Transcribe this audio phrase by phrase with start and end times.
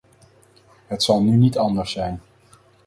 [0.87, 2.21] Het zal nu niet anders zijn.